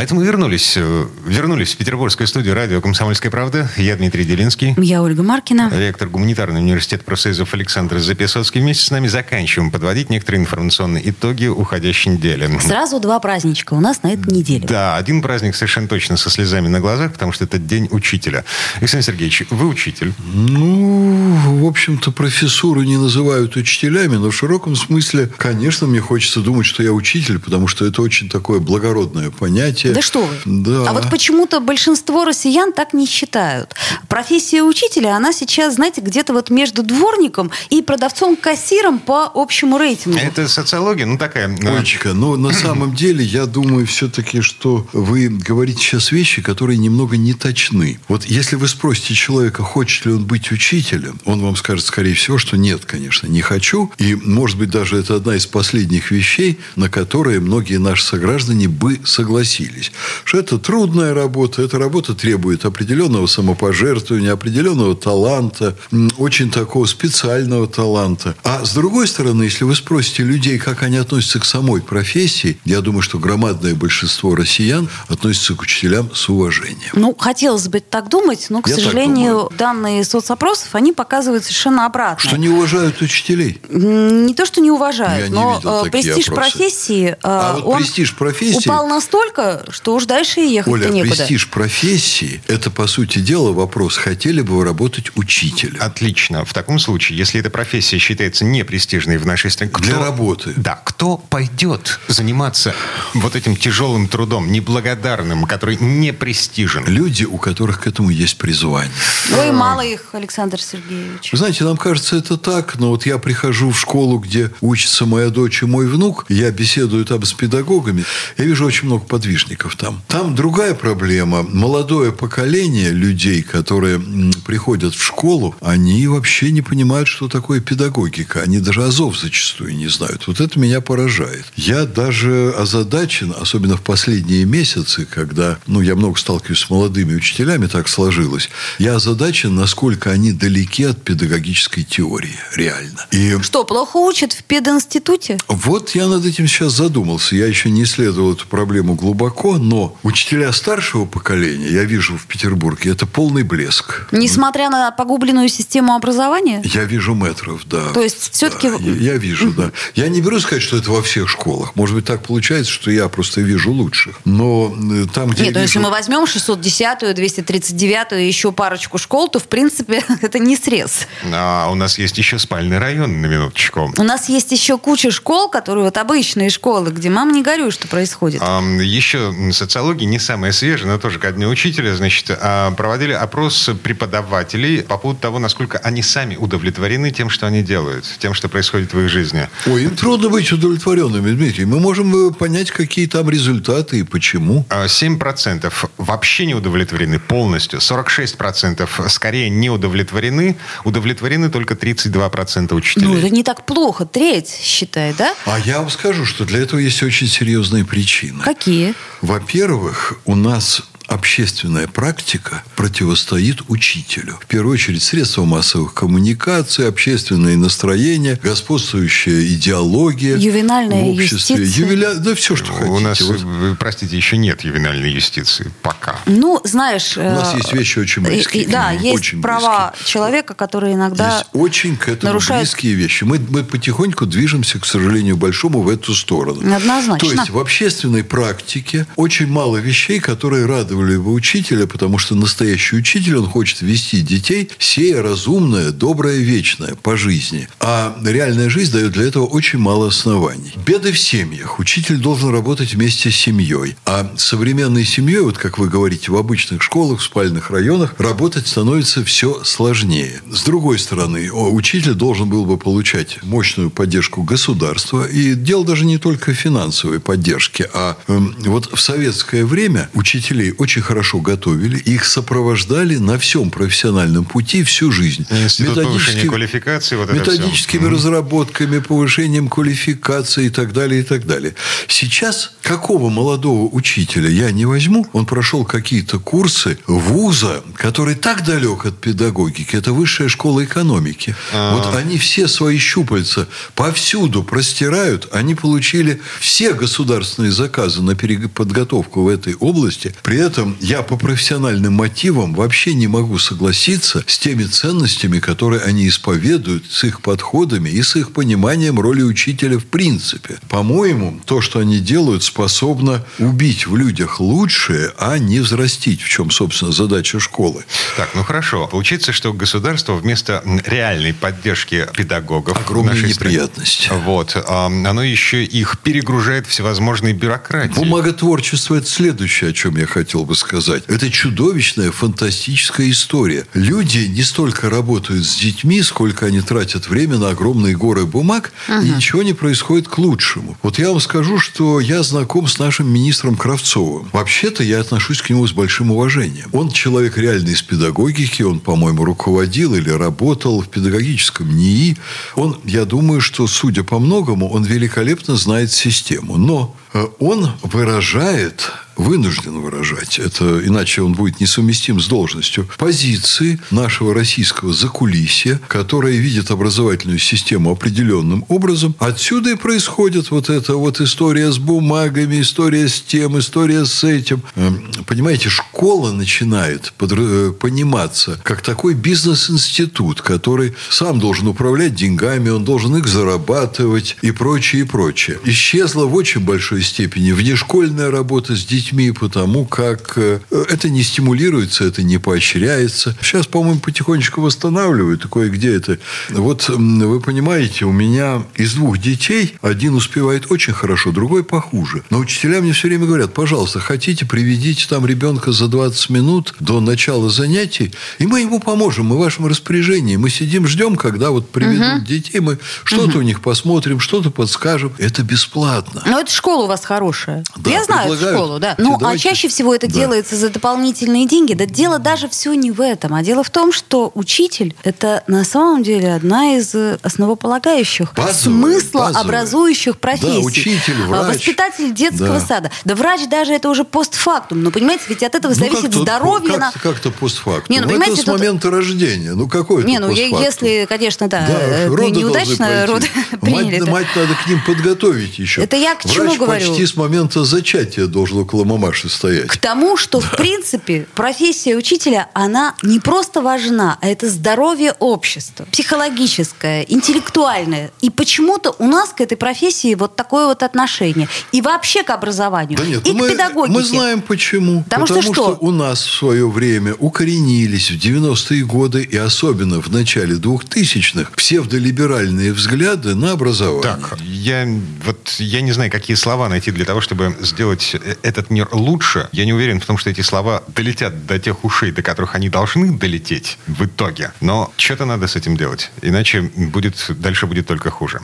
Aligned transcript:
А 0.00 0.02
это 0.02 0.14
мы 0.14 0.24
вернулись, 0.24 0.78
э, 0.78 1.06
вернулись 1.26 1.74
в 1.74 1.76
петербургскую 1.76 2.26
студию 2.26 2.54
радио 2.54 2.80
«Комсомольская 2.80 3.30
правда». 3.30 3.70
Я 3.76 3.96
Дмитрий 3.96 4.24
Делинский. 4.24 4.74
Я 4.78 5.02
Ольга 5.02 5.22
Маркина. 5.22 5.70
Ректор 5.76 6.08
гуманитарного 6.08 6.62
университета 6.62 7.04
профсоюзов 7.04 7.52
Александр 7.52 7.98
Записоцкий. 7.98 8.62
Вместе 8.62 8.82
с 8.82 8.90
нами 8.90 9.08
заканчиваем 9.08 9.70
подводить 9.70 10.08
некоторые 10.08 10.40
информационные 10.40 11.10
итоги 11.10 11.48
уходящей 11.48 12.12
недели. 12.12 12.50
Сразу 12.60 12.98
два 12.98 13.20
праздничка 13.20 13.74
у 13.74 13.80
нас 13.80 14.02
на 14.02 14.14
этой 14.14 14.32
неделе. 14.32 14.66
Да, 14.66 14.96
один 14.96 15.20
праздник 15.20 15.54
совершенно 15.54 15.86
точно 15.86 16.16
со 16.16 16.30
слезами 16.30 16.68
на 16.68 16.80
глазах, 16.80 17.12
потому 17.12 17.32
что 17.32 17.44
это 17.44 17.58
День 17.58 17.86
учителя. 17.90 18.46
Александр 18.78 19.04
Сергеевич, 19.04 19.42
вы 19.50 19.66
учитель. 19.66 20.14
Ну, 20.32 21.60
в 21.60 21.66
общем-то, 21.66 22.10
профессуру 22.10 22.80
не 22.84 22.96
называют 22.96 23.54
учителями, 23.56 24.16
но 24.16 24.30
в 24.30 24.34
широком 24.34 24.76
смысле, 24.76 25.28
конечно, 25.36 25.86
мне 25.86 26.00
хочется 26.00 26.40
думать, 26.40 26.64
что 26.64 26.82
я 26.82 26.90
учитель, 26.90 27.38
потому 27.38 27.68
что 27.68 27.84
это 27.84 28.00
очень 28.00 28.30
такое 28.30 28.60
благородное 28.60 29.30
понятие. 29.30 29.89
Да 29.92 30.02
что 30.02 30.22
вы. 30.22 30.36
Да. 30.44 30.90
А 30.90 30.92
вот 30.92 31.10
почему-то 31.10 31.60
большинство 31.60 32.24
россиян 32.24 32.72
так 32.72 32.92
не 32.92 33.06
считают. 33.06 33.74
Профессия 34.08 34.62
учителя, 34.62 35.16
она 35.16 35.32
сейчас, 35.32 35.74
знаете, 35.74 36.00
где-то 36.00 36.32
вот 36.32 36.50
между 36.50 36.82
дворником 36.82 37.50
и 37.70 37.82
продавцом-кассиром 37.82 38.98
по 38.98 39.30
общему 39.34 39.78
рейтингу. 39.78 40.18
Это 40.18 40.48
социология, 40.48 41.06
ну 41.06 41.18
такая... 41.18 41.46
Олечка, 41.46 42.12
но 42.12 42.36
на 42.36 42.52
самом 42.52 42.94
деле 42.94 43.24
я 43.24 43.46
думаю 43.46 43.86
все-таки, 43.86 44.40
что 44.40 44.86
вы 44.92 45.28
говорите 45.28 45.80
сейчас 45.80 46.12
вещи, 46.12 46.42
которые 46.42 46.78
немного 46.78 47.16
не 47.16 47.34
точны. 47.34 47.98
Вот 48.08 48.24
если 48.24 48.56
вы 48.56 48.68
спросите 48.68 49.14
человека, 49.14 49.62
хочет 49.62 50.06
ли 50.06 50.12
он 50.12 50.24
быть 50.24 50.52
учителем, 50.52 51.18
он 51.24 51.40
вам 51.40 51.56
скажет, 51.56 51.84
скорее 51.84 52.14
всего, 52.14 52.38
что 52.38 52.56
нет, 52.56 52.84
конечно, 52.84 53.26
не 53.26 53.40
хочу. 53.40 53.92
И, 53.98 54.14
может 54.14 54.58
быть, 54.58 54.70
даже 54.70 54.98
это 54.98 55.16
одна 55.16 55.36
из 55.36 55.46
последних 55.46 56.10
вещей, 56.10 56.58
на 56.76 56.88
которые 56.88 57.40
многие 57.40 57.78
наши 57.78 58.04
сограждане 58.04 58.68
бы 58.68 59.00
согласились. 59.04 59.79
Что 60.24 60.38
это 60.38 60.58
трудная 60.58 61.14
работа, 61.14 61.62
эта 61.62 61.78
работа 61.78 62.14
требует 62.14 62.64
определенного 62.64 63.26
самопожертвования, 63.26 64.32
определенного 64.32 64.94
таланта, 64.96 65.76
очень 66.18 66.50
такого 66.50 66.86
специального 66.86 67.66
таланта. 67.66 68.34
А 68.44 68.64
с 68.64 68.72
другой 68.74 69.06
стороны, 69.08 69.44
если 69.44 69.64
вы 69.64 69.74
спросите 69.74 70.22
людей, 70.22 70.58
как 70.58 70.82
они 70.82 70.96
относятся 70.96 71.40
к 71.40 71.44
самой 71.44 71.80
профессии, 71.82 72.58
я 72.64 72.80
думаю, 72.80 73.02
что 73.02 73.18
громадное 73.18 73.74
большинство 73.74 74.34
россиян 74.34 74.88
относятся 75.08 75.54
к 75.54 75.62
учителям 75.62 76.10
с 76.14 76.28
уважением. 76.28 76.90
Ну, 76.94 77.14
хотелось 77.18 77.68
бы 77.68 77.80
так 77.80 78.08
думать, 78.08 78.46
но, 78.50 78.62
к 78.62 78.68
Я 78.68 78.74
сожалению, 78.76 79.50
данные 79.56 80.04
соцопросов, 80.04 80.74
они 80.74 80.92
показывают 80.92 81.44
совершенно 81.44 81.86
обратно. 81.86 82.18
Что 82.28 82.36
не 82.36 82.48
уважают 82.48 83.00
учителей. 83.02 83.60
Не 83.70 84.34
то, 84.34 84.44
что 84.46 84.60
не 84.60 84.70
уважают, 84.70 85.24
Я 85.24 85.28
не 85.28 85.34
но 85.34 85.54
видел 85.56 85.84
э, 85.86 85.90
престиж 85.90 86.28
опросы. 86.28 86.32
профессии, 86.52 87.06
э, 87.10 87.16
А 87.22 87.56
вот 87.56 87.64
он 87.66 87.78
престиж 87.78 88.14
профессии- 88.14 88.68
упал 88.68 88.86
настолько, 88.86 89.64
что 89.72 89.94
уж 89.94 90.06
дальше 90.06 90.40
и 90.40 90.54
ехать-то 90.54 90.70
Оля, 90.70 90.88
некуда. 90.88 91.16
престиж 91.16 91.48
профессии– 91.48 92.42
это, 92.48 92.70
по 92.70 92.86
сути 92.86 93.18
дела, 93.18 93.52
вопрос, 93.52 93.96
хотели 93.96 94.40
бы 94.40 94.56
вы 94.56 94.64
работать 94.64 95.10
учителем? 95.14 95.76
Отлично. 95.80 96.44
В 96.44 96.52
таком 96.52 96.78
случае, 96.78 97.18
если 97.18 97.40
эта 97.40 97.50
профессия 97.50 97.98
считается 97.98 98.44
непрестижной 98.44 99.18
в 99.18 99.26
нашей 99.26 99.50
стране, 99.50 99.70
кто, 99.72 99.84
Для 99.84 99.98
работы. 99.98 100.52
Да, 100.56 100.80
кто 100.84 101.16
пойдет 101.16 102.00
заниматься 102.08 102.74
вот 103.14 103.36
этим 103.36 103.56
тяжелым 103.56 104.08
трудом, 104.08 104.50
неблагодарным, 104.50 105.44
который 105.44 105.76
не 105.76 106.12
престижен? 106.12 106.84
Люди, 106.86 107.24
у 107.24 107.38
которых 107.38 107.82
к 107.82 107.86
этому 107.86 108.10
есть 108.10 108.38
призвание. 108.38 108.92
Ой, 109.36 109.52
мало 109.52 109.82
их, 109.82 110.10
Александр 110.12 110.60
Сергеевич. 110.60 111.32
Вы 111.32 111.38
знаете, 111.38 111.64
нам 111.64 111.76
кажется 111.76 112.16
это 112.16 112.36
так, 112.36 112.78
но 112.78 112.90
вот 112.90 113.06
я 113.06 113.18
прихожу 113.18 113.70
в 113.70 113.78
школу, 113.78 114.18
где 114.18 114.50
учится 114.60 115.06
моя 115.06 115.30
дочь 115.30 115.62
и 115.62 115.66
мой 115.66 115.86
внук, 115.86 116.26
я 116.28 116.50
беседую 116.50 117.04
там 117.04 117.24
с 117.24 117.32
педагогами, 117.32 118.04
я 118.36 118.44
вижу 118.44 118.64
очень 118.64 118.86
много 118.86 119.04
подвижников 119.04 119.59
там. 119.68 120.02
Там 120.08 120.34
другая 120.34 120.74
проблема. 120.74 121.42
Молодое 121.42 122.12
поколение 122.12 122.90
людей, 122.90 123.42
которые 123.42 124.00
приходят 124.44 124.94
в 124.94 125.02
школу, 125.02 125.54
они 125.60 126.06
вообще 126.06 126.50
не 126.50 126.62
понимают, 126.62 127.08
что 127.08 127.28
такое 127.28 127.60
педагогика. 127.60 128.40
Они 128.40 128.58
даже 128.58 128.84
азов 128.84 129.18
зачастую 129.18 129.76
не 129.76 129.88
знают. 129.88 130.26
Вот 130.26 130.40
это 130.40 130.58
меня 130.58 130.80
поражает. 130.80 131.44
Я 131.56 131.84
даже 131.84 132.54
озадачен, 132.56 133.34
особенно 133.38 133.76
в 133.76 133.82
последние 133.82 134.44
месяцы, 134.44 135.06
когда 135.06 135.58
ну, 135.66 135.80
я 135.80 135.94
много 135.94 136.18
сталкиваюсь 136.18 136.60
с 136.60 136.70
молодыми 136.70 137.14
учителями, 137.14 137.66
так 137.66 137.88
сложилось. 137.88 138.48
Я 138.78 138.96
озадачен, 138.96 139.54
насколько 139.54 140.10
они 140.10 140.32
далеки 140.32 140.84
от 140.84 141.02
педагогической 141.02 141.84
теории, 141.84 142.38
реально. 142.54 143.06
И 143.10 143.36
Что, 143.42 143.64
плохо 143.64 143.96
учат 143.96 144.32
в 144.32 144.44
пединституте? 144.44 145.38
вот 145.48 145.90
я 145.94 146.06
над 146.06 146.24
этим 146.24 146.46
сейчас 146.46 146.72
задумался. 146.74 147.36
Я 147.36 147.46
еще 147.46 147.70
не 147.70 147.84
исследовал 147.84 148.32
эту 148.32 148.46
проблему 148.46 148.94
глубоко, 148.94 149.49
но 149.58 149.96
учителя 150.02 150.52
старшего 150.52 151.04
поколения, 151.04 151.68
я 151.68 151.84
вижу 151.84 152.16
в 152.16 152.26
Петербурге, 152.26 152.90
это 152.92 153.06
полный 153.06 153.42
блеск. 153.42 154.06
Несмотря 154.12 154.70
на 154.70 154.90
погубленную 154.90 155.48
систему 155.48 155.94
образования? 155.94 156.62
Я 156.64 156.84
вижу 156.84 157.14
метров, 157.14 157.62
да. 157.66 157.90
То 157.92 158.00
есть, 158.02 158.32
все-таки- 158.32 158.70
Да, 158.70 158.76
я, 158.78 159.12
я 159.12 159.16
вижу, 159.16 159.52
да. 159.52 159.72
Я 159.94 160.08
не 160.08 160.20
беру 160.20 160.38
сказать, 160.40 160.62
что 160.62 160.76
это 160.76 160.90
во 160.90 161.02
всех 161.02 161.28
школах. 161.28 161.74
Может 161.76 161.94
быть, 161.96 162.04
так 162.04 162.22
получается, 162.22 162.70
что 162.72 162.90
я 162.90 163.08
просто 163.08 163.40
вижу 163.40 163.72
лучших. 163.72 164.20
Но 164.24 164.74
э, 164.92 165.06
там, 165.12 165.30
где 165.30 165.44
Нет, 165.44 165.54
ну 165.54 165.60
если 165.60 165.78
вижу- 165.78 165.86
мы 165.86 165.90
возьмем 165.90 166.24
610-ю, 166.24 167.12
239-ю 167.14 168.18
и 168.18 168.26
еще 168.26 168.52
парочку 168.52 168.98
школ, 168.98 169.28
то, 169.28 169.38
в 169.38 169.48
принципе, 169.48 170.02
это 170.22 170.38
не 170.38 170.56
срез. 170.56 171.06
А 171.32 171.68
у 171.70 171.74
нас 171.74 171.98
есть 171.98 172.18
еще 172.18 172.38
спальный 172.38 172.78
район, 172.78 173.20
на 173.20 173.26
минуточку. 173.26 173.92
У 173.96 174.02
нас 174.02 174.28
есть 174.28 174.52
еще 174.52 174.78
куча 174.78 175.10
школ, 175.10 175.48
которые 175.48 175.84
вот 175.84 175.96
обычные 175.96 176.50
школы, 176.50 176.90
где 176.90 177.10
мам 177.10 177.32
не 177.32 177.42
горюй, 177.42 177.70
что 177.70 177.88
происходит. 177.88 178.40
Ам, 178.44 178.78
Еще 178.80 179.30
социология 179.52 180.06
не 180.06 180.18
самая 180.18 180.52
свежая, 180.52 180.88
но 180.88 180.98
тоже 180.98 181.18
ко 181.18 181.32
дню 181.32 181.48
учителя, 181.48 181.94
значит, 181.94 182.30
а, 182.30 182.70
проводили 182.72 183.12
опрос 183.12 183.70
преподавателей 183.82 184.82
по 184.82 184.98
поводу 184.98 185.20
того, 185.20 185.38
насколько 185.38 185.78
они 185.78 186.02
сами 186.02 186.36
удовлетворены 186.36 187.10
тем, 187.10 187.30
что 187.30 187.46
они 187.46 187.62
делают, 187.62 188.04
тем, 188.18 188.34
что 188.34 188.48
происходит 188.48 188.92
в 188.92 189.00
их 189.00 189.08
жизни. 189.08 189.48
Ой, 189.66 189.84
им 189.84 189.96
трудно 189.96 190.28
быть 190.28 190.50
удовлетворенными, 190.52 191.30
Дмитрий. 191.32 191.64
Мы 191.64 191.80
можем 191.80 192.28
э, 192.28 192.32
понять, 192.32 192.70
какие 192.70 193.06
там 193.06 193.28
результаты 193.30 194.00
и 194.00 194.02
почему. 194.02 194.64
А, 194.68 194.86
7% 194.86 195.72
вообще 195.98 196.46
не 196.46 196.54
удовлетворены 196.54 197.18
полностью, 197.18 197.78
46% 197.78 199.08
скорее 199.08 199.50
не 199.50 199.70
удовлетворены, 199.70 200.56
удовлетворены 200.84 201.50
только 201.50 201.74
32% 201.74 202.74
учителей. 202.74 203.06
Ну, 203.06 203.16
это 203.16 203.30
не 203.30 203.42
так 203.42 203.64
плохо. 203.66 204.04
Треть, 204.04 204.50
считай, 204.62 205.14
да? 205.16 205.34
А 205.46 205.58
я 205.58 205.78
вам 205.80 205.90
скажу, 205.90 206.24
что 206.24 206.44
для 206.44 206.60
этого 206.60 206.80
есть 206.80 207.02
очень 207.02 207.26
серьезные 207.26 207.84
причины. 207.84 208.42
Какие? 208.42 208.94
Во-первых, 209.30 210.18
у 210.24 210.34
нас 210.34 210.82
общественная 211.10 211.88
практика 211.88 212.62
противостоит 212.76 213.62
учителю. 213.68 214.38
В 214.40 214.46
первую 214.46 214.74
очередь, 214.74 215.02
средства 215.02 215.44
массовых 215.44 215.92
коммуникаций, 215.92 216.88
общественные 216.88 217.56
настроения, 217.56 218.38
господствующая 218.42 219.44
идеология 219.54 220.36
Ювенальная 220.36 221.02
в 221.04 221.08
обществе. 221.08 221.56
юстиция. 221.56 221.86
Ювеля- 221.86 222.14
Да 222.14 222.34
все, 222.34 222.54
что 222.54 222.72
хотите. 222.72 222.90
У 222.90 223.00
нас, 223.00 223.20
Вот 223.22 223.40
э, 223.44 223.74
простите, 223.78 224.16
еще 224.16 224.36
нет 224.36 224.62
ювенальной 224.62 225.10
юстиции. 225.12 225.70
Пока. 225.82 226.16
Ну, 226.26 226.60
знаешь... 226.64 227.16
У 227.16 227.20
нас 227.22 227.54
есть 227.54 227.72
вещи 227.72 227.98
очень 227.98 228.22
близкие 228.22 228.68
Да, 228.68 228.92
есть 228.92 229.14
очень 229.14 229.42
права 229.42 229.92
человека, 230.04 230.54
которые 230.54 230.94
иногда... 230.94 231.38
Есть 231.38 231.46
очень 231.52 231.96
к 231.96 232.08
этому 232.08 232.34
нарушают- 232.34 232.62
близкие 232.62 232.94
вещи. 232.94 233.24
Мы, 233.24 233.38
мы 233.48 233.64
потихоньку 233.64 234.26
движемся, 234.26 234.78
к 234.78 234.86
сожалению, 234.86 235.36
большому 235.36 235.82
в 235.82 235.88
эту 235.88 236.14
сторону. 236.14 236.60
Однозначно. 236.74 237.18
То 237.28 237.32
есть 237.34 237.50
в 237.50 237.58
общественной 237.58 238.22
практике 238.22 239.06
очень 239.16 239.48
мало 239.48 239.78
вещей, 239.78 240.20
которые 240.20 240.66
радовали 241.00 241.16
бы 241.16 241.32
учителя, 241.32 241.86
потому 241.86 242.18
что 242.18 242.34
настоящий 242.34 242.96
учитель, 242.96 243.36
он 243.36 243.46
хочет 243.46 243.80
вести 243.82 244.20
детей, 244.20 244.68
сея 244.78 245.22
разумное, 245.22 245.90
доброе, 245.90 246.38
вечное 246.38 246.94
по 246.94 247.16
жизни. 247.16 247.68
А 247.80 248.16
реальная 248.24 248.68
жизнь 248.68 248.92
дает 248.92 249.12
для 249.12 249.24
этого 249.24 249.46
очень 249.46 249.78
мало 249.78 250.08
оснований. 250.08 250.72
Беды 250.86 251.12
в 251.12 251.18
семьях. 251.18 251.78
Учитель 251.78 252.18
должен 252.18 252.50
работать 252.50 252.94
вместе 252.94 253.30
с 253.30 253.36
семьей. 253.36 253.96
А 254.04 254.30
современной 254.36 255.04
семьей, 255.04 255.40
вот 255.40 255.58
как 255.58 255.78
вы 255.78 255.88
говорите, 255.88 256.30
в 256.32 256.36
обычных 256.36 256.82
школах, 256.82 257.20
в 257.20 257.22
спальных 257.22 257.70
районах, 257.70 258.14
работать 258.18 258.66
становится 258.66 259.24
все 259.24 259.64
сложнее. 259.64 260.42
С 260.50 260.62
другой 260.64 260.98
стороны, 260.98 261.50
учитель 261.50 262.14
должен 262.14 262.48
был 262.48 262.66
бы 262.66 262.76
получать 262.76 263.42
мощную 263.42 263.90
поддержку 263.90 264.42
государства. 264.42 265.26
И 265.26 265.54
дело 265.54 265.84
даже 265.84 266.04
не 266.04 266.18
только 266.18 266.52
финансовой 266.52 267.20
поддержке, 267.20 267.88
а 267.94 268.16
эм, 268.28 268.54
вот 268.66 268.90
в 268.92 269.00
советское 269.00 269.64
время 269.64 270.10
учителей 270.14 270.74
очень 270.78 270.89
очень 270.90 271.02
хорошо 271.02 271.38
готовили, 271.38 271.98
их 271.98 272.24
сопровождали 272.24 273.16
на 273.16 273.38
всем 273.38 273.70
профессиональном 273.70 274.44
пути 274.44 274.82
всю 274.82 275.12
жизнь. 275.12 275.46
Институт 275.48 276.02
повышения 276.02 276.48
квалификации, 276.48 277.14
вот 277.14 277.30
это 277.30 277.34
методическими 277.34 278.00
все. 278.00 278.10
разработками, 278.10 278.98
повышением 278.98 279.68
квалификации 279.68 280.66
и 280.66 280.70
так 280.70 280.92
далее, 280.92 281.20
и 281.20 281.22
так 281.22 281.46
далее. 281.46 281.74
Сейчас 282.08 282.72
какого 282.82 283.30
молодого 283.30 283.88
учителя 283.94 284.48
я 284.48 284.72
не 284.72 284.84
возьму, 284.84 285.28
он 285.32 285.46
прошел 285.46 285.84
какие-то 285.84 286.40
курсы 286.40 286.98
вуза, 287.06 287.84
который 287.94 288.34
так 288.34 288.64
далек 288.64 289.06
от 289.06 289.16
педагогики, 289.20 289.94
это 289.94 290.12
высшая 290.12 290.48
школа 290.48 290.82
экономики. 290.82 291.54
А. 291.72 291.94
Вот 291.94 292.16
они 292.16 292.36
все 292.36 292.66
свои 292.66 292.98
щупальца 292.98 293.68
повсюду 293.94 294.64
простирают, 294.64 295.48
они 295.52 295.76
получили 295.76 296.40
все 296.58 296.94
государственные 296.94 297.70
заказы 297.70 298.22
на 298.22 298.34
переподготовку 298.34 299.44
в 299.44 299.48
этой 299.48 299.74
области. 299.74 300.34
При 300.42 300.58
этом 300.58 300.79
я 301.00 301.22
по 301.22 301.36
профессиональным 301.36 302.14
мотивам 302.14 302.74
вообще 302.74 303.14
не 303.14 303.26
могу 303.26 303.58
согласиться 303.58 304.44
с 304.46 304.58
теми 304.58 304.84
ценностями, 304.84 305.58
которые 305.58 306.02
они 306.02 306.28
исповедуют, 306.28 307.10
с 307.10 307.24
их 307.24 307.40
подходами 307.40 308.08
и 308.08 308.22
с 308.22 308.36
их 308.36 308.52
пониманием 308.52 309.18
роли 309.18 309.42
учителя 309.42 309.98
в 309.98 310.06
принципе. 310.06 310.78
По-моему, 310.88 311.60
то, 311.64 311.80
что 311.80 311.98
они 311.98 312.20
делают, 312.20 312.62
способно 312.62 313.44
убить 313.58 314.06
в 314.06 314.16
людях 314.16 314.60
лучшее, 314.60 315.32
а 315.38 315.58
не 315.58 315.80
взрастить, 315.80 316.42
в 316.42 316.48
чем, 316.48 316.70
собственно, 316.70 317.12
задача 317.12 317.60
школы. 317.60 318.04
Так, 318.36 318.50
ну 318.54 318.62
хорошо. 318.62 319.06
Получается, 319.06 319.52
что 319.52 319.72
государство 319.72 320.34
вместо 320.34 320.82
реальной 321.06 321.54
поддержки 321.54 322.26
педагогов... 322.36 322.96
Огромная 322.96 323.34
нашей 323.34 323.54
стране, 323.54 323.76
неприятность. 323.76 324.28
Вот. 324.44 324.76
Оно 324.86 325.42
еще 325.42 325.84
их 325.84 326.18
перегружает 326.20 326.86
всевозможной 326.86 327.52
бюрократией. 327.52 328.14
Бумаготворчество– 328.14 329.14
это 329.16 329.26
следующее, 329.26 329.90
о 329.90 329.92
чем 329.92 330.16
я 330.16 330.26
хотел 330.26 330.64
бы 330.64 330.69
сказать. 330.74 331.24
Это 331.26 331.50
чудовищная, 331.50 332.30
фантастическая 332.30 333.30
история. 333.30 333.86
Люди 333.94 334.46
не 334.48 334.62
столько 334.62 335.10
работают 335.10 335.64
с 335.64 335.76
детьми, 335.76 336.22
сколько 336.22 336.66
они 336.66 336.80
тратят 336.80 337.28
время 337.28 337.58
на 337.58 337.70
огромные 337.70 338.16
горы 338.16 338.46
бумаг, 338.46 338.92
и 339.08 339.28
ничего 339.28 339.62
не 339.62 339.72
происходит 339.72 340.28
к 340.28 340.38
лучшему. 340.38 340.96
Вот 341.02 341.18
я 341.18 341.30
вам 341.30 341.40
скажу, 341.40 341.78
что 341.78 342.20
я 342.20 342.42
знаком 342.42 342.86
с 342.86 342.98
нашим 342.98 343.32
министром 343.32 343.76
Кравцовым. 343.76 344.48
Вообще-то 344.52 345.02
я 345.02 345.20
отношусь 345.20 345.62
к 345.62 345.70
нему 345.70 345.86
с 345.86 345.92
большим 345.92 346.30
уважением. 346.30 346.88
Он 346.92 347.10
человек 347.10 347.56
реально 347.56 347.90
из 347.90 348.02
педагогики, 348.02 348.82
он, 348.82 349.00
по-моему, 349.00 349.44
руководил 349.44 350.14
или 350.14 350.30
работал 350.30 351.00
в 351.00 351.08
педагогическом 351.08 351.96
НИИ. 351.96 352.36
Он, 352.74 352.98
я 353.04 353.24
думаю, 353.24 353.60
что, 353.60 353.86
судя 353.86 354.22
по 354.22 354.38
многому, 354.38 354.88
он 354.88 355.04
великолепно 355.04 355.76
знает 355.76 356.12
систему. 356.12 356.76
Но 356.76 357.16
э, 357.32 357.46
он 357.58 357.90
выражает 358.02 359.12
вынужден 359.36 360.00
выражать, 360.00 360.58
это 360.58 361.00
иначе 361.06 361.42
он 361.42 361.54
будет 361.54 361.80
несовместим 361.80 362.40
с 362.40 362.46
должностью, 362.48 363.08
позиции 363.18 364.00
нашего 364.10 364.54
российского 364.54 365.12
закулисья, 365.12 366.00
которое 366.08 366.56
видит 366.56 366.90
образовательную 366.90 367.58
систему 367.58 368.10
определенным 368.10 368.84
образом. 368.88 369.34
Отсюда 369.38 369.90
и 369.90 369.94
происходит 369.94 370.70
вот 370.70 370.90
эта 370.90 371.16
вот 371.16 371.40
история 371.40 371.90
с 371.90 371.98
бумагами, 371.98 372.80
история 372.80 373.28
с 373.28 373.40
тем, 373.40 373.78
история 373.78 374.24
с 374.24 374.44
этим. 374.44 374.82
Эм, 374.96 375.30
Понимаете, 375.46 375.88
школа 375.88 376.09
начинает 376.20 377.32
подр- 377.38 377.88
э, 377.88 377.92
пониматься 377.92 378.78
как 378.82 379.00
такой 379.00 379.34
бизнес-институт, 379.34 380.60
который 380.60 381.14
сам 381.30 381.58
должен 381.58 381.88
управлять 381.88 382.34
деньгами, 382.34 382.90
он 382.90 383.04
должен 383.04 383.36
их 383.36 383.46
зарабатывать 383.46 384.56
и 384.60 384.70
прочее, 384.70 385.22
и 385.22 385.24
прочее. 385.24 385.78
Исчезла 385.84 386.44
в 386.44 386.54
очень 386.54 386.82
большой 386.82 387.22
степени 387.22 387.72
внешкольная 387.72 388.50
работа 388.50 388.96
с 388.96 389.04
детьми, 389.04 389.50
потому 389.50 390.04
как 390.04 390.52
э, 390.56 390.80
это 390.90 391.30
не 391.30 391.42
стимулируется, 391.42 392.24
это 392.24 392.42
не 392.42 392.58
поощряется. 392.58 393.56
Сейчас, 393.62 393.86
по-моему, 393.86 394.20
потихонечку 394.20 394.82
восстанавливают. 394.82 395.66
Кое-где 395.70 396.14
это. 396.14 396.38
Вот 396.68 397.08
вы 397.08 397.60
понимаете, 397.60 398.26
у 398.26 398.32
меня 398.32 398.82
из 398.94 399.14
двух 399.14 399.38
детей 399.38 399.94
один 400.02 400.34
успевает 400.34 400.90
очень 400.90 401.14
хорошо, 401.14 401.50
другой 401.50 401.82
похуже. 401.82 402.42
Но 402.50 402.58
учителя 402.58 403.00
мне 403.00 403.12
все 403.12 403.28
время 403.28 403.46
говорят, 403.46 403.72
пожалуйста, 403.72 404.20
хотите, 404.20 404.66
приведите 404.66 405.26
там 405.26 405.46
ребенка 405.46 405.92
за 405.92 406.09
20 406.10 406.50
минут 406.50 406.94
до 407.00 407.20
начала 407.20 407.70
занятий, 407.70 408.32
и 408.58 408.66
мы 408.66 408.80
ему 408.80 409.00
поможем, 409.00 409.46
мы 409.46 409.56
в 409.56 409.60
вашем 409.60 409.86
распоряжении. 409.86 410.56
Мы 410.56 410.68
сидим, 410.70 411.06
ждем, 411.06 411.36
когда 411.36 411.70
вот 411.70 411.88
приведут 411.90 412.44
детей, 412.44 412.80
мы 412.80 412.98
что-то 413.24 413.58
у 413.58 413.62
них 413.62 413.80
посмотрим, 413.80 414.40
что-то 414.40 414.70
подскажем. 414.70 415.32
Это 415.38 415.62
бесплатно. 415.62 416.42
Но 416.46 416.60
это 416.60 416.70
школа 416.72 417.04
у 417.04 417.06
вас 417.06 417.24
хорошая. 417.24 417.84
Да, 417.96 418.10
Я 418.10 418.24
знаю 418.24 418.52
эту 418.52 418.66
школу, 418.74 418.98
да. 418.98 419.14
Ну, 419.18 419.38
а 419.42 419.56
чаще 419.56 419.88
всего 419.88 420.14
это 420.14 420.26
Да. 420.26 420.34
делается 420.34 420.76
за 420.76 420.88
дополнительные 420.90 421.66
деньги. 421.66 421.94
Да 421.94 422.06
дело 422.06 422.38
даже 422.38 422.68
все 422.68 422.92
не 422.94 423.10
в 423.10 423.20
этом. 423.20 423.54
А 423.54 423.62
дело 423.62 423.82
в 423.84 423.90
том, 423.90 424.12
что 424.12 424.50
учитель– 424.54 425.14
это 425.22 425.62
на 425.66 425.84
самом 425.84 426.22
деле 426.22 426.52
одна 426.54 426.96
из 426.96 427.14
основополагающих, 427.42 428.52
Базовая, 428.54 428.74
смысла 428.74 429.38
базовая. 429.40 429.62
образующих 429.64 430.38
профессий. 430.38 430.80
Да, 430.80 430.86
учитель, 430.86 431.34
А, 431.44 431.62
врач. 431.62 431.76
Воспитатель 431.76 432.32
детского 432.34 432.78
Да. 432.78 432.80
сада. 432.80 433.10
Да 433.24 433.34
врач 433.34 433.68
даже 433.68 433.92
это 433.92 434.08
уже 434.08 434.24
постфактум. 434.24 435.02
Но 435.02 435.10
понимаете, 435.10 435.44
ведь 435.48 435.62
от 435.62 435.74
этого 435.74 435.92
Ну, 435.92 435.99
зависит 436.00 436.22
как-то- 436.22 436.40
здоровье. 436.42 436.96
на- 436.98 437.12
Как-то, 437.12 437.18
как-то 437.20 437.50
постфактум. 437.50 438.06
Не, 438.14 438.20
ну, 438.20 438.24
это 438.26 438.28
понимаете, 438.34 438.62
с 438.62 438.64
тут- 438.64 438.78
момента 438.78 439.10
рождения. 439.10 439.72
Ну, 439.74 439.88
какой 439.88 440.24
Не, 440.24 440.34
это 440.36 440.42
ну 440.42 440.48
постфактум? 440.48 440.82
если, 440.82 441.26
конечно, 441.28 441.68
да, 441.68 441.86
Да, 441.86 441.98
э, 442.00 442.26
роды 442.28 442.50
неудачно 442.50 443.26
роды 443.26 443.46
приняли. 443.80 444.18
Мать, 444.20 444.24
да. 444.26 444.30
мать 444.32 444.46
надо 444.56 444.74
к 444.74 444.86
ним 444.88 445.00
подготовить 445.06 445.78
еще. 445.78 446.02
Это 446.02 446.16
я 446.16 446.34
к 446.34 446.44
Врач 446.44 446.54
чему 446.54 446.74
говорю? 446.76 447.06
почти 447.08 447.26
с 447.26 447.36
момента 447.36 447.84
зачатия 447.84 448.46
должен 448.46 448.78
около 448.78 449.04
мамаши 449.04 449.48
стоять. 449.48 449.86
К 449.86 449.96
тому, 449.96 450.36
что, 450.36 450.60
в 450.60 450.70
принципе, 450.76 451.46
профессия 451.54 452.16
учителя, 452.16 452.68
она 452.74 453.14
не 453.22 453.38
просто 453.40 453.80
важна, 453.80 454.38
а 454.40 454.48
это 454.48 454.68
здоровье 454.68 455.34
общества. 455.38 456.06
Психологическое, 456.10 457.22
интеллектуальное. 457.28 458.30
И 458.40 458.50
почему-то 458.50 459.14
у 459.18 459.26
нас 459.26 459.50
к 459.50 459.60
этой 459.60 459.76
профессии 459.76 460.34
вот 460.34 460.56
такое 460.56 460.86
вот 460.86 461.02
отношение. 461.02 461.68
И 461.92 462.00
вообще 462.00 462.42
к 462.42 462.50
образованию. 462.50 463.18
Да 463.18 463.24
нет, 463.24 463.46
и 463.46 463.52
мы, 463.52 463.68
к 463.68 463.72
педагогике. 463.72 464.12
мы 464.14 464.22
знаем 464.24 464.62
почему. 464.62 465.22
Потому 465.24 465.46
что 465.46 465.62
что? 465.62 465.89
У 466.00 466.10
нас 466.10 466.42
в 466.42 466.52
свое 466.52 466.88
время 466.88 467.34
укоренились 467.34 468.30
в 468.30 468.34
90-е 468.34 469.04
годы 469.04 469.42
и 469.42 469.56
особенно 469.56 470.20
в 470.20 470.30
начале 470.30 470.76
2000-х 470.76 471.70
псевдолиберальные 471.76 472.92
взгляды 472.92 473.54
на 473.54 473.72
образование. 473.72 474.22
Так, 474.22 474.58
я 474.60 475.08
вот 475.44 475.76
я 475.78 476.00
не 476.00 476.12
знаю, 476.12 476.30
какие 476.30 476.56
слова 476.56 476.88
найти 476.88 477.10
для 477.10 477.24
того, 477.24 477.40
чтобы 477.40 477.76
сделать 477.80 478.34
э, 478.34 478.56
этот 478.62 478.90
мир 478.90 479.08
лучше. 479.12 479.68
Я 479.72 479.84
не 479.84 479.92
уверен 479.92 480.20
в 480.20 480.26
том, 480.26 480.38
что 480.38 480.50
эти 480.50 480.60
слова 480.60 481.02
долетят 481.08 481.66
до 481.66 481.78
тех 481.78 482.04
ушей, 482.04 482.32
до 482.32 482.42
которых 482.42 482.74
они 482.74 482.88
должны 482.88 483.32
долететь 483.32 483.98
в 484.06 484.24
итоге. 484.24 484.72
Но 484.80 485.12
что-то 485.16 485.44
надо 485.44 485.66
с 485.66 485.76
этим 485.76 485.96
делать, 485.96 486.30
иначе 486.42 486.82
будет 486.82 487.46
дальше 487.48 487.86
будет 487.86 488.06
только 488.06 488.30
хуже. 488.30 488.60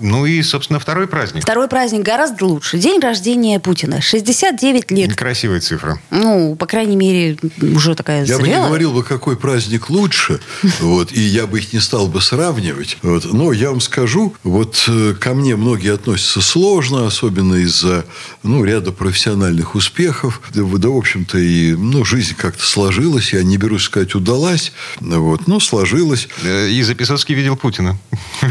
Ну 0.00 0.26
и, 0.26 0.42
собственно, 0.42 0.78
второй 0.78 1.06
праздник. 1.08 1.42
Второй 1.42 1.68
праздник 1.68 2.02
гораздо 2.02 2.46
лучше. 2.46 2.78
День 2.78 3.00
рождения 3.00 3.58
Путина. 3.60 4.00
69 4.00 4.90
лет. 4.90 5.14
Красивая 5.16 5.60
цифра. 5.60 6.00
Ну, 6.10 6.56
по 6.56 6.66
крайней 6.66 6.96
мере, 6.96 7.36
уже 7.60 7.94
такая 7.94 8.24
Я 8.24 8.36
бы 8.36 8.42
не 8.42 8.48
зрелая. 8.50 8.68
говорил 8.68 8.92
бы, 8.92 9.02
какой 9.02 9.36
праздник 9.36 9.90
лучше, 9.90 10.40
вот, 10.80 11.12
и 11.12 11.20
я 11.20 11.46
бы 11.46 11.58
их 11.58 11.72
не 11.72 11.80
стал 11.80 12.06
бы 12.08 12.20
сравнивать. 12.20 12.98
Вот, 13.02 13.32
но 13.32 13.52
я 13.52 13.70
вам 13.70 13.80
скажу, 13.80 14.34
вот 14.44 14.84
э, 14.88 15.14
ко 15.18 15.34
мне 15.34 15.56
многие 15.56 15.94
относятся 15.94 16.40
сложно, 16.40 17.06
особенно 17.06 17.54
из-за 17.56 18.04
ну, 18.42 18.64
ряда 18.64 18.92
профессиональных 18.92 19.74
успехов. 19.74 20.40
Да, 20.54 20.62
в- 20.62 20.78
да, 20.78 20.88
в 20.88 20.96
общем-то, 20.96 21.38
и 21.38 21.72
ну, 21.74 22.04
жизнь 22.04 22.34
как-то 22.36 22.64
сложилась. 22.64 23.32
Я 23.32 23.42
не 23.42 23.56
берусь 23.56 23.84
сказать, 23.84 24.14
удалась. 24.14 24.72
Вот, 25.00 25.46
ну, 25.46 25.60
сложилась. 25.60 26.28
Э, 26.44 26.68
И 26.68 26.82
Записоцкий 26.82 27.34
видел 27.34 27.56
Путина. 27.56 27.96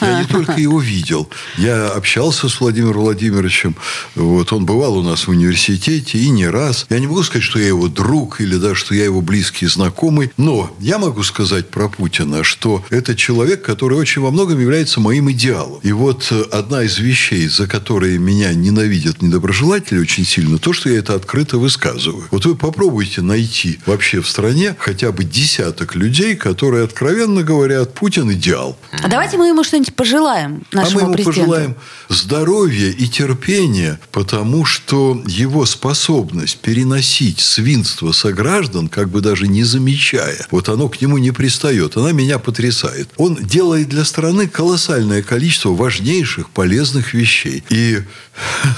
Я 0.00 0.20
не 0.20 0.26
только 0.26 0.54
его 0.66 0.80
видел. 0.80 1.28
Я 1.56 1.88
общался 1.88 2.48
с 2.48 2.60
Владимиром 2.60 3.00
Владимировичем. 3.00 3.76
Вот, 4.14 4.52
он 4.52 4.66
бывал 4.66 4.98
у 4.98 5.02
нас 5.02 5.26
в 5.26 5.30
университете 5.30 6.18
и 6.18 6.28
не 6.28 6.46
раз. 6.46 6.86
Я 6.90 6.98
не 6.98 7.06
могу 7.06 7.22
сказать, 7.22 7.42
что 7.42 7.58
я 7.58 7.68
его 7.68 7.88
друг 7.88 8.40
или 8.40 8.56
даже, 8.56 8.76
что 8.76 8.94
я 8.94 9.04
его 9.04 9.20
близкий 9.20 9.66
знакомый. 9.66 10.30
Но 10.36 10.74
я 10.80 10.98
могу 10.98 11.22
сказать 11.22 11.70
про 11.70 11.88
Путина, 11.88 12.44
что 12.44 12.84
это 12.90 13.14
человек, 13.14 13.62
который 13.62 13.98
очень 13.98 14.22
во 14.22 14.30
многом 14.30 14.60
является 14.60 15.00
моим 15.00 15.30
идеалом. 15.30 15.80
И 15.82 15.92
вот 15.92 16.28
э, 16.30 16.42
одна 16.52 16.82
из 16.82 16.98
вещей, 16.98 17.48
за 17.48 17.66
которые 17.66 18.18
меня 18.18 18.52
ненавидят 18.54 19.22
недоброжелатели 19.22 19.98
очень 20.00 20.24
сильно, 20.24 20.58
то, 20.58 20.72
что 20.72 20.90
я 20.90 20.98
это 20.98 21.14
открыто 21.14 21.58
высказываю. 21.58 22.26
Вот 22.30 22.44
вы 22.46 22.56
попробуйте 22.56 23.22
найти 23.22 23.78
вообще 23.86 24.20
в 24.20 24.28
стране 24.28 24.74
хотя 24.78 25.12
бы 25.12 25.24
десяток 25.24 25.94
людей, 25.94 26.36
которые 26.36 26.84
откровенно 26.84 27.42
говорят, 27.42 27.94
Путин 27.94 28.32
идеал. 28.32 28.76
А 29.02 29.08
давайте 29.08 29.36
мы 29.36 29.48
ему 29.48 29.64
что-нибудь 29.64 29.94
пожелаем, 29.94 30.55
А 30.72 30.76
мы 30.76 30.82
нашему 30.82 31.00
ему 31.00 31.12
президенту. 31.12 31.40
пожелаем 31.40 31.76
здоровья 32.08 32.90
и 32.90 33.08
терпения, 33.08 33.98
потому 34.12 34.64
что 34.64 35.22
его 35.26 35.66
способность 35.66 36.58
переносить 36.58 37.40
свинство 37.40 38.12
сограждан, 38.12 38.88
как 38.88 39.08
бы 39.10 39.20
даже 39.20 39.46
не 39.46 39.64
замечая. 39.64 40.46
Вот 40.50 40.68
оно 40.68 40.88
к 40.88 41.00
нему 41.00 41.18
не 41.18 41.30
пристает. 41.30 41.96
Она 41.96 42.12
меня 42.12 42.38
потрясает. 42.38 43.08
Он 43.16 43.36
делает 43.36 43.88
для 43.88 44.04
страны 44.04 44.48
колоссальное 44.48 45.22
количество 45.22 45.70
важнейших, 45.70 46.50
полезных 46.50 47.14
вещей. 47.14 47.62
И, 47.70 48.02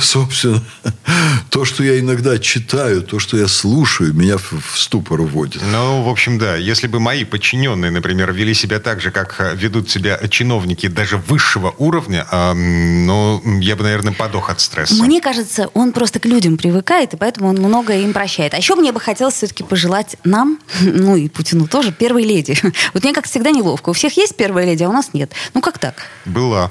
собственно, 0.00 0.62
то, 1.50 1.65
что 1.65 1.83
я 1.83 1.99
иногда 1.99 2.38
читаю, 2.38 3.03
то, 3.03 3.19
что 3.19 3.37
я 3.37 3.49
слушаю, 3.49 4.15
меня 4.15 4.37
в 4.38 4.79
ступор 4.79 5.23
вводит. 5.23 5.62
Ну, 5.73 6.03
в 6.03 6.09
общем, 6.09 6.38
да. 6.38 6.57
Если 6.57 6.87
бы 6.87 7.00
мои 7.00 7.25
подчиненные, 7.25 7.91
например, 7.91 8.33
вели 8.33 8.55
себя 8.55 8.79
так 8.79 9.00
же, 9.00 9.11
как 9.11 9.37
э, 9.38 9.55
ведут 9.55 9.91
себя 9.91 10.19
чиновники 10.29 10.87
даже 10.88 11.17
высшего 11.17 11.75
уровня, 11.79 12.27
э, 12.31 12.53
ну, 12.53 13.43
я 13.61 13.77
бы, 13.77 13.83
наверное, 13.83 14.12
подох 14.12 14.50
от 14.50 14.61
стресса. 14.61 15.03
Мне 15.03 15.21
кажется, 15.21 15.71
он 15.75 15.93
просто 15.93 16.21
к 16.21 16.27
людям 16.27 16.57
привыкает, 16.57 17.15
и 17.15 17.17
поэтому 17.17 17.49
он 17.49 17.57
многое 17.57 18.00
им 18.00 18.12
прощает. 18.12 18.55
А 18.55 18.57
еще 18.57 18.75
мне 18.77 18.93
бы 18.93 19.00
хотелось 19.00 19.35
все-таки 19.35 19.65
пожелать 19.65 20.17
нам, 20.25 20.59
ну 20.81 21.17
и 21.17 21.29
Путину 21.29 21.67
тоже, 21.67 21.93
первой 21.93 22.25
леди. 22.25 22.57
Вот 22.95 23.03
мне 23.05 23.12
как 23.12 23.27
всегда 23.27 23.50
неловко. 23.50 23.91
У 23.91 23.93
всех 23.93 24.17
есть 24.17 24.37
первая 24.37 24.65
леди, 24.65 24.83
а 24.83 24.88
у 24.88 24.93
нас 24.93 25.11
нет. 25.12 25.33
Ну 25.55 25.61
как 25.61 25.79
так? 25.79 25.95
Была. 26.25 26.71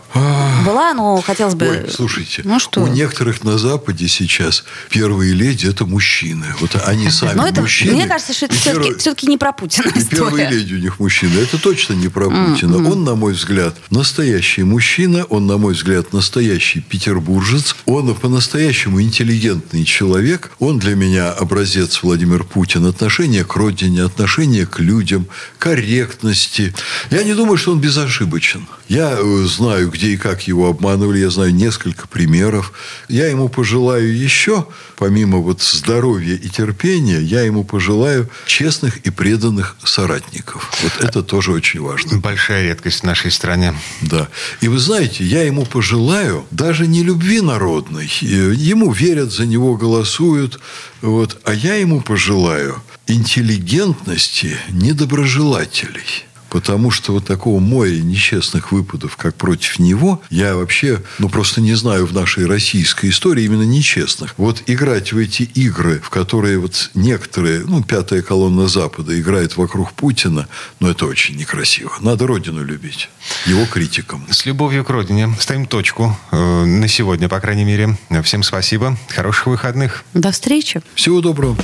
Была, 0.65 0.93
но 0.93 1.21
хотелось 1.21 1.55
бы... 1.55 1.69
Ой, 1.69 1.89
слушайте, 1.89 2.41
ну, 2.43 2.59
что? 2.59 2.76
У 2.83 2.87
некоторых 2.87 3.43
на 3.43 3.57
Западе 3.57 4.07
сейчас 4.07 4.63
первые 4.89 5.33
леди– 5.33 5.65
это 5.67 5.85
мужчины. 5.85 6.45
Вот 6.59 6.75
они 6.85 7.09
сами 7.09 7.37
Но 7.37 7.47
это, 7.47 7.61
мужчины. 7.61 7.93
мне 7.93 8.07
кажется, 8.07 8.33
что 8.33 8.45
это 8.45 8.55
все-таки, 8.55 8.79
первые- 8.79 8.97
все-таки 8.99 9.27
не 9.27 9.37
про 9.37 9.51
Путина 9.51 9.87
И 9.95 10.03
первые 10.03 10.49
леди 10.49 10.73
у 10.75 10.77
них 10.77 10.99
мужчины. 10.99 11.39
Это 11.39 11.57
точно 11.57 11.93
не 11.93 12.07
про 12.07 12.29
Путина. 12.29 12.77
Он, 12.77 13.03
на 13.03 13.15
мой 13.15 13.33
взгляд, 13.33 13.75
настоящий 13.89 14.63
мужчина. 14.63 15.25
Он, 15.25 15.47
на 15.47 15.57
мой 15.57 15.73
взгляд, 15.73 16.13
настоящий 16.13 16.81
петербуржец. 16.81 17.75
Он 17.85 18.13
по-настоящему 18.15 19.01
интеллигентный 19.01 19.83
человек. 19.83 20.51
Он 20.59 20.79
для 20.79 20.95
меня 20.95 21.31
образец 21.31 22.01
Владимир 22.03 22.43
Путин. 22.43 22.85
Отношение 22.85 23.43
к 23.43 23.55
родине, 23.55 24.03
отношение 24.03 24.65
к 24.65 24.79
людям, 24.79 25.27
корректности. 25.57 26.73
Я 27.11 27.23
не 27.23 27.33
думаю, 27.33 27.57
что 27.57 27.71
он 27.71 27.79
безошибочен. 27.79 28.67
Я 28.87 29.17
э, 29.19 29.45
знаю, 29.45 29.89
где 29.89 30.09
и 30.09 30.17
как 30.17 30.47
его 30.47 30.67
обманывали. 30.67 31.19
Я 31.19 31.29
знаю 31.29 31.53
несколько 31.53 32.07
примеров. 32.07 32.66
Я 33.07 33.27
ему 33.27 33.49
пожелаю 33.49 34.15
еще, 34.15 34.67
помимо 34.97 35.39
вот 35.39 35.61
здоровья 35.61 36.35
и 36.35 36.49
терпения, 36.49 37.19
я 37.19 37.41
ему 37.41 37.63
пожелаю 37.63 38.29
честных 38.45 38.97
и 38.97 39.09
преданных 39.09 39.75
соратников. 39.83 40.71
Вот 40.83 41.03
это 41.03 41.23
тоже 41.23 41.51
очень 41.51 41.81
важно. 41.81 42.17
Большая 42.19 42.63
редкость 42.63 43.01
в 43.01 43.03
нашей 43.03 43.31
стране. 43.31 43.73
Да. 44.01 44.27
И 44.61 44.67
вы 44.67 44.79
знаете, 44.79 45.23
я 45.23 45.43
ему 45.43 45.65
пожелаю 45.65 46.45
даже 46.51 46.87
не 46.87 47.03
любви 47.03 47.41
народной. 47.41 48.11
Э, 48.21 48.53
Ему 48.55 48.91
верят, 48.91 49.31
за 49.31 49.45
него 49.45 49.75
голосуют. 49.77 50.59
Вот. 51.01 51.39
А 51.43 51.53
я 51.53 51.75
ему 51.75 52.01
пожелаю 52.01 52.81
интеллигентности 53.07 54.57
недоброжелателей. 54.69 56.26
Потому 56.49 56.91
что 56.91 57.13
вот 57.13 57.25
такого 57.25 57.59
моря 57.59 58.01
нечестных 58.01 58.71
выпадов, 58.71 59.17
как 59.17 59.35
против 59.35 59.79
него, 59.79 60.21
я 60.29 60.55
вообще, 60.55 61.01
ну, 61.19 61.29
просто 61.29 61.61
не 61.61 61.73
знаю 61.73 62.05
в 62.05 62.13
нашей 62.13 62.45
российской 62.45 63.09
истории 63.09 63.43
именно 63.43 63.63
нечестных. 63.63 64.33
Вот 64.37 64.63
играть 64.67 65.13
в 65.13 65.17
эти 65.17 65.43
игры, 65.43 65.99
в 65.99 66.09
которые 66.09 66.59
вот 66.59 66.91
некоторые, 66.93 67.61
ну, 67.65 67.83
пятая 67.83 68.21
колонна 68.21 68.67
Запада 68.67 69.19
играет 69.19 69.57
вокруг 69.57 69.93
Путина, 69.93 70.47
ну, 70.79 70.89
это 70.89 71.05
очень 71.05 71.35
некрасиво. 71.35 71.91
Надо 72.01 72.27
Родину 72.27 72.63
любить. 72.63 73.09
Его 73.45 73.65
критикам. 73.65 74.25
С 74.29 74.45
любовью 74.45 74.83
к 74.83 74.89
родине. 74.89 75.35
Ставим 75.39 75.65
точку 75.65 76.17
э, 76.31 76.65
на 76.65 76.87
сегодня, 76.87 77.29
по 77.29 77.39
крайней 77.39 77.65
мере. 77.65 77.97
Всем 78.23 78.43
спасибо. 78.43 78.97
Хороших 79.09 79.47
выходных. 79.47 80.03
До 80.13 80.31
встречи. 80.31 80.81
Всего 80.95 81.21
доброго. 81.21 81.57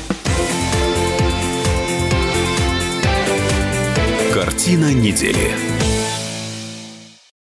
Картина 4.63 4.93
недели. 4.93 5.82